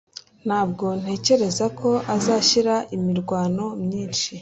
[0.47, 4.31] Ntabwo ntekereza ko azashyira imirwano myinshi.